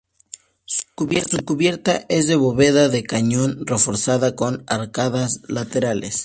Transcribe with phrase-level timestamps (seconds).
[0.65, 0.81] Su
[1.45, 6.17] cubierta es de bóveda de cañón reforzada con arcadas laterales.